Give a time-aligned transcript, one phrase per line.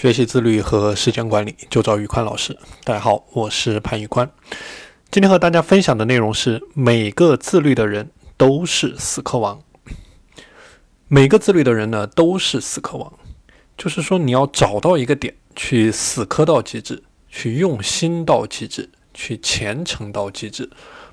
[0.00, 2.56] 学习自律和时间管理，就找宇宽老师。
[2.84, 4.30] 大家好，我是潘宇宽。
[5.10, 9.60] 今天和大家分享的内容是：每个自律的人都是死磕王。
[11.06, 13.12] 每个自律的人呢，都是死磕王。
[13.76, 20.70] 就是说，你要找到一个点，去死磕到极致，去用心到极致，去虔诚到极致，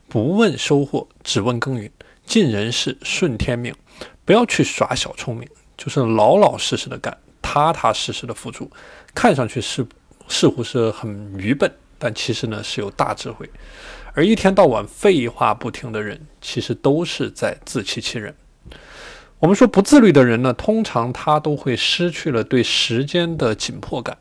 [0.08, 1.92] 不问收获，只问耕耘，
[2.26, 3.76] 尽人事，顺天命。
[4.24, 5.46] 不要去耍小聪明，
[5.76, 7.18] 就是老老实实的干。
[7.66, 8.70] 踏踏实实的付出，
[9.14, 9.86] 看上去是
[10.28, 13.50] 似乎是很愚笨，但其实呢是有大智慧。
[14.14, 18.34] 而一天到晚废话不停的人，其实都是在自欺欺人。
[19.40, 24.18] 我们说不自律的人呢，通常他都会失去了对时间的紧迫感，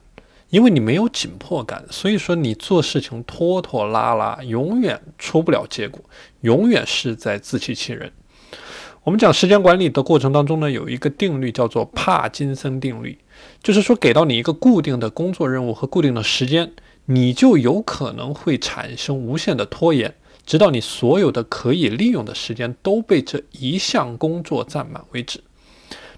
[0.51, 6.03] 因为你没有紧迫感，所以说你做事情拖拖拉拉，永远出不了结果，
[6.43, 8.13] 永远是在自欺欺人。
[9.03, 13.17] 我们讲时间管理的过程当中呢，有一个定律叫做帕金森定律，
[13.63, 16.73] 就是说给到你一个固定的工作任务和固定的时间，
[17.07, 25.41] 你就有可能会产生无限的拖延，直到你所有的可以利用的时间都被这一项工作占满为止。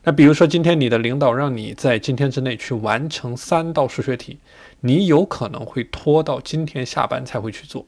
[0.05, 4.39] 那比如说今天你的领导让你在今天之内去完成三道数学题，
[4.81, 7.85] 你有可能会拖到今天下班才会去做。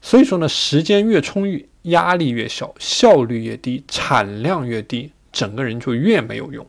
[0.00, 1.68] 所以说呢，时间越充裕。
[1.86, 6.66] 压力越小，效率越低，产量越低，整个人就越没有用。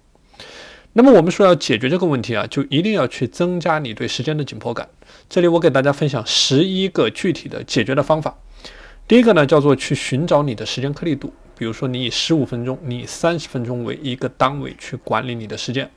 [0.97, 4.89] 那么我们说要解决这个问题啊，就一定要去增加你对时间的紧迫感。
[5.29, 8.35] 这里我给大家分享十一个具体的解决的方法。
[9.07, 15.87] 第一个呢，叫做去寻找你的时间颗粒度，比如说你以十五分钟、你以三十分钟为一个单位去管理你的时间。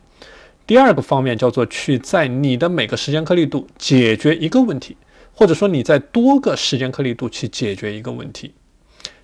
[0.67, 4.99] 第二个方面叫做去在你的每个时间颗粒度解决一个问题，
[5.33, 8.53] 或者说你在多个时间颗粒度去解决一个问题。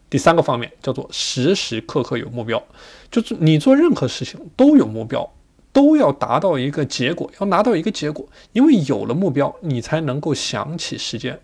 [0.09, 2.65] 第三个方面叫做时时刻刻有目标，
[3.11, 5.31] 就是你做任何事情都有目标，
[5.77, 11.39] 都要达到一个结果，要拿到一个结果，因为有了目标，你才能够想起时间。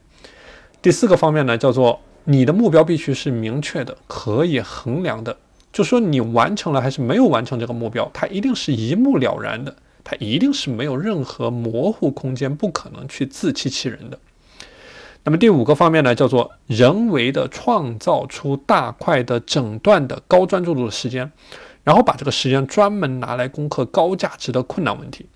[0.80, 5.36] 第四个方面呢，叫做你的目标必须是明确的，可以衡量的，
[5.70, 14.18] 就说你完成了还是没有完成这个目标，它一定是一目了然的，它一定是没有任何模糊空间，不可能去自欺欺人的。
[15.24, 21.30] 那么第五个方面呢，叫做人为的创造出大块的整段的高专注度的时间，
[21.84, 25.26] 然后把这个时间专门拿来攻克高价值的困难问题。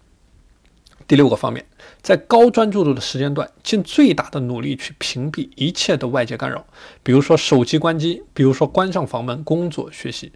[1.08, 1.64] 第六个方面，
[2.02, 6.66] 在高专注度的时间段，尽最大的努力去屏蔽一切的外界干扰，
[7.04, 10.32] 比如说手机关机，比如说关上房门工作学习。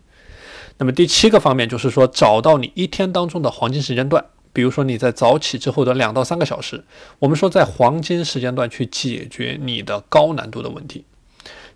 [0.78, 4.24] 那么第七个方面就是说，找到你一天当中的黄金时间段。
[4.52, 6.84] 比如说你在早起之后的两到三个小时，
[7.20, 11.04] 我们说在黄金时间段去解决你的高难度的问题。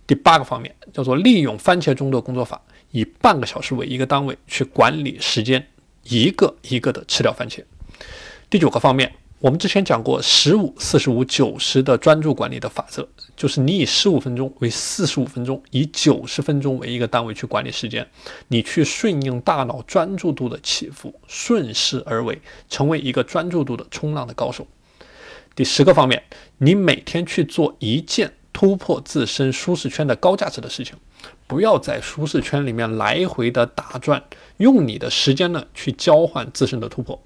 [0.06, 2.60] 第八个方面叫做利用番茄钟的工作法，
[2.91, 5.66] 以半个小时为一个单位去管理时间，
[6.04, 7.65] 一个一个的吃掉番茄。
[8.48, 9.14] 第九个方面。
[9.41, 13.06] 我们之前讲过十五、四十五、九十的专注管理的法则，
[13.37, 18.09] 就是你以十五分钟为四十五分钟，以九十分钟为一个单位去管理时间，
[18.48, 24.66] 你去顺应大脑专注度的起伏，顺势而为，成为一个专注度的冲浪的高手。
[25.54, 26.22] 第十个方面，
[26.56, 30.94] 你每天去做一件突破自身舒适圈的高价值的事情，
[31.47, 34.22] 不要在舒适圈里面来回的打转，
[34.56, 37.22] 用你的时间呢去交换自身的突破。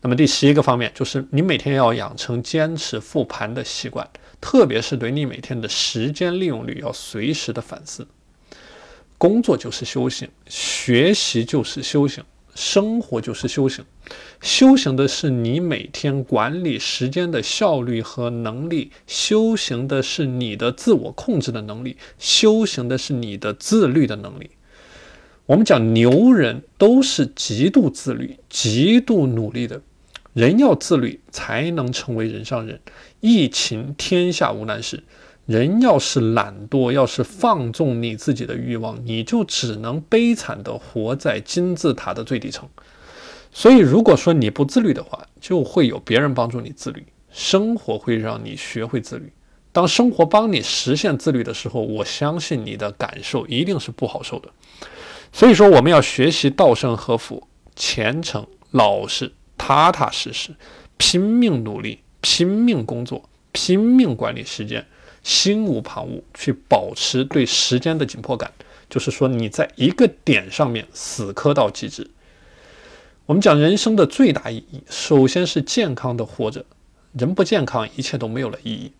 [0.00, 4.08] 那么第十一个方面就是你每天要养成坚持复盘的习惯，
[4.40, 8.06] 特别是对你每天的时间利用率要随时的反思。
[9.18, 12.24] 工作就是修行，学习就是修行，
[12.56, 13.84] 生活就是修行。
[14.40, 24.50] 修行的是你每天管理时间的效率和能力，修行的是你的自我控制的能力，修行的是你的自律的能力。
[25.46, 29.82] 我们讲牛人都是极度自律、极度努力的。
[30.32, 32.80] 人要自律，才能成为人上人。
[33.20, 35.04] 疫情天下无难事。
[35.46, 42.68] 人要是懒惰，要是放纵你自己的欲望，你就只能悲惨地活在金字塔的最底层。
[43.52, 47.06] 所以，如果说你不自律的话，就会有别人帮助你自律。
[47.30, 49.32] 生活会让你学会自律。
[49.72, 54.50] 当生活帮你实现自律的时候，我相信你的感受一定是不好受的。
[55.32, 59.32] 所以说，我们要学习稻盛和夫，虔诚老实。
[59.58, 60.54] 踏踏实实，
[60.98, 64.86] 拼命努力，拼命工作，拼命管理时间，
[65.26, 68.52] 心无旁骛，去保持对时间的紧迫感。
[68.88, 72.08] 就是说，你在一个点上面死磕到极致。
[73.26, 76.64] 我们讲人生的最大意义，首先是健康的活着。
[77.12, 78.92] 人不健康，一切都没有了意义。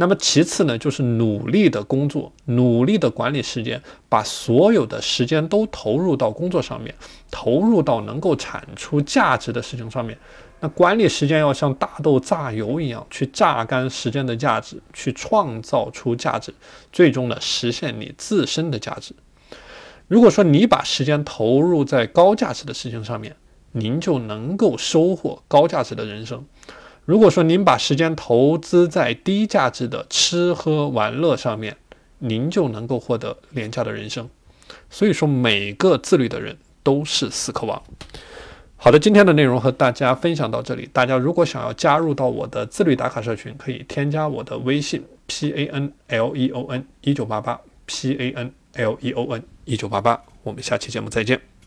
[0.00, 6.94] 那么其次呢，就是努力的工作，努力的管理时间，把所有的时间都投入到工作上面，
[7.30, 10.16] 投入到能够产出价值的事情上面，
[10.60, 16.54] 那管理时间要像大豆榨油一样，去榨干时间的价值，去创造出价值，
[16.90, 19.14] 最终呢实现你自身的价值。
[20.08, 23.36] 如果说你把时间投入在高价值的事情上面，
[23.72, 26.46] 您就能够收获高价值的人生。
[27.04, 31.76] 如果说您把时间投资在低价值的吃喝玩乐上面，
[32.18, 34.28] 您就能够获得廉价的人生。
[34.88, 37.82] 所以说，每个自律的人都是死磕王。
[38.76, 40.88] 好的，今天的内容和大家分享到这里。
[40.92, 49.42] 大家如果想要加入到我的自律打卡社群，可以添加我的微信 p a n l e o n 一九八八 p a n l e o n
[49.64, 50.22] 一九八八。
[50.42, 51.59] 我们下期节目再见。